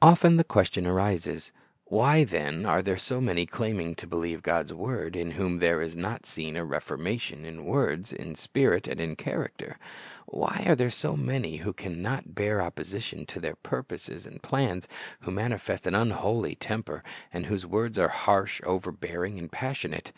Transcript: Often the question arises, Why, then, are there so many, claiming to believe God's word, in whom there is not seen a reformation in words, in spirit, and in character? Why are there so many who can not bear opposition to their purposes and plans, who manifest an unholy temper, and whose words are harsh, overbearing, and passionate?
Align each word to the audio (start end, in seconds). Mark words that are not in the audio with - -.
Often 0.00 0.36
the 0.36 0.44
question 0.44 0.86
arises, 0.86 1.50
Why, 1.86 2.22
then, 2.22 2.64
are 2.64 2.80
there 2.80 2.96
so 2.96 3.20
many, 3.20 3.44
claiming 3.44 3.96
to 3.96 4.06
believe 4.06 4.40
God's 4.40 4.72
word, 4.72 5.16
in 5.16 5.32
whom 5.32 5.58
there 5.58 5.82
is 5.82 5.96
not 5.96 6.26
seen 6.26 6.54
a 6.56 6.64
reformation 6.64 7.44
in 7.44 7.64
words, 7.64 8.12
in 8.12 8.36
spirit, 8.36 8.86
and 8.86 9.00
in 9.00 9.16
character? 9.16 9.76
Why 10.26 10.62
are 10.68 10.76
there 10.76 10.90
so 10.90 11.16
many 11.16 11.56
who 11.56 11.72
can 11.72 12.00
not 12.00 12.36
bear 12.36 12.62
opposition 12.62 13.26
to 13.26 13.40
their 13.40 13.56
purposes 13.56 14.26
and 14.26 14.40
plans, 14.40 14.86
who 15.22 15.32
manifest 15.32 15.88
an 15.88 15.94
unholy 15.96 16.54
temper, 16.54 17.02
and 17.32 17.46
whose 17.46 17.66
words 17.66 17.98
are 17.98 18.06
harsh, 18.06 18.60
overbearing, 18.62 19.40
and 19.40 19.50
passionate? 19.50 20.12